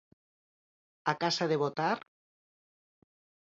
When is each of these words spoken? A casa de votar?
A 1.13 1.15
casa 1.25 1.47
de 1.51 1.59
votar? 1.65 1.93